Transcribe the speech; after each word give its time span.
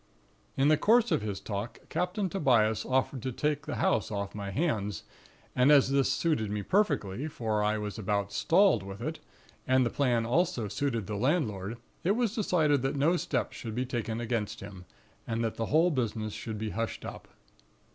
"In 0.57 0.69
the 0.69 0.77
course 0.79 1.11
of 1.11 1.21
his 1.21 1.39
talk, 1.39 1.77
Captain 1.89 2.27
Tobias 2.27 2.85
offered 2.87 3.21
to 3.21 3.31
take 3.31 3.67
the 3.67 3.75
house 3.75 4.09
off 4.09 4.33
my 4.33 4.49
hands; 4.49 5.03
and 5.55 5.71
as 5.71 5.91
this 5.91 6.11
suited 6.11 6.49
me 6.49 6.63
perfectly, 6.63 7.27
for 7.27 7.61
I 7.61 7.77
was 7.77 7.99
about 7.99 8.33
stalled 8.33 8.81
with 8.81 8.99
it, 8.99 9.19
and 9.67 9.85
the 9.85 9.91
plan 9.91 10.25
also 10.25 10.67
suited 10.67 11.05
the 11.05 11.13
landlord, 11.17 11.77
it 12.03 12.15
was 12.15 12.33
decided 12.33 12.81
that 12.81 12.95
no 12.95 13.15
steps 13.15 13.55
should 13.57 13.75
be 13.75 13.85
taken 13.85 14.19
against 14.19 14.59
him; 14.59 14.85
and 15.27 15.43
that 15.43 15.57
the 15.57 15.67
whole 15.67 15.91
business 15.91 16.33
should 16.33 16.57
be 16.57 16.71
hushed 16.71 17.05
up. 17.05 17.27